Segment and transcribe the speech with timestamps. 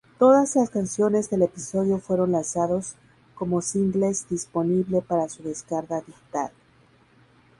[0.17, 2.95] Todas las canciones del episodio fueron lanzados
[3.35, 6.49] como singles disponible para su descarga digital.